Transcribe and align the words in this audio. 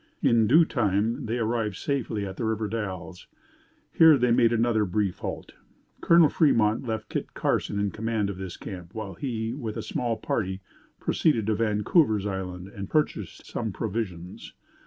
In 0.23 0.47
due 0.47 0.65
time 0.65 1.27
they 1.27 1.37
arrived 1.37 1.75
safely 1.75 2.25
at 2.25 2.35
the 2.37 2.43
river 2.43 2.67
Dalles. 2.67 3.27
Here 3.93 4.17
they 4.17 4.31
made 4.31 4.51
another 4.51 4.83
brief 4.83 5.19
halt. 5.19 5.53
Colonel 6.01 6.27
Fremont 6.27 6.87
left 6.87 7.07
Kit 7.07 7.35
Carson 7.35 7.77
in 7.79 7.91
command 7.91 8.27
of 8.31 8.37
this 8.39 8.57
camp, 8.57 8.95
while 8.95 9.13
he, 9.13 9.53
with 9.53 9.77
a 9.77 9.83
small 9.83 10.17
party, 10.17 10.59
proceeded 10.99 11.45
to 11.45 11.53
Vancouver's 11.53 12.25
Island 12.25 12.67
and 12.69 12.89
purchased 12.89 13.45
some 13.45 13.71
provisions. 13.71 14.53